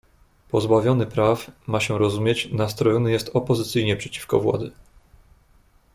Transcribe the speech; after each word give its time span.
"Pozbawiony 0.49 1.05
praw, 1.05 1.51
ma 1.67 1.79
się 1.79 1.97
rozumieć, 1.97 2.49
nastrojony 2.51 3.11
jest 3.11 3.29
opozycyjnie 3.33 3.95
przeciwko 3.97 4.39
władzy." 4.39 4.71